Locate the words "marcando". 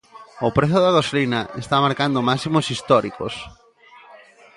1.85-2.25